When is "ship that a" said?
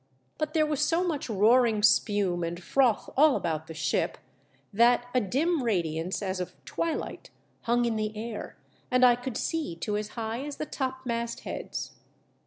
3.75-5.21